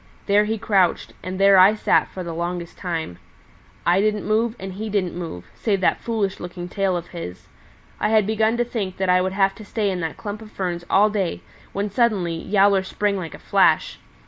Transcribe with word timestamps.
There 0.25 0.45
he 0.45 0.57
crouched, 0.57 1.13
and 1.21 1.37
there 1.39 1.59
I 1.59 1.75
sat 1.75 2.07
for 2.07 2.23
the 2.23 2.33
longest 2.33 2.75
time. 2.75 3.19
I 3.85 4.01
didn't 4.01 4.25
move, 4.25 4.55
and 4.59 4.73
he 4.73 4.89
didn't 4.89 5.13
move, 5.15 5.45
save 5.53 5.79
that 5.81 5.99
foolish 5.99 6.39
looking 6.39 6.67
tail 6.67 6.97
of 6.97 7.09
his. 7.09 7.47
I 7.99 8.09
had 8.09 8.25
begun 8.25 8.57
to 8.57 8.65
think 8.65 8.97
that 8.97 9.09
I 9.09 9.21
would 9.21 9.33
have 9.33 9.53
to 9.53 9.63
stay 9.63 9.91
in 9.91 9.99
that 9.99 10.17
clump 10.17 10.41
of 10.41 10.49
ferns 10.49 10.83
all 10.89 11.11
day 11.11 11.41
when 11.71 11.91
suddenly 11.91 12.33
Yowler 12.33 12.81
sprang 12.81 13.15
like 13.17 13.35
a 13.35 13.37
flash. 13.37 13.99